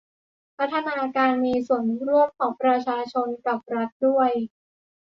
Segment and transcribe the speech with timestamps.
[0.57, 4.31] พัฒนาการมีส่วนร่วมของประชาชนกับรัฐด้วย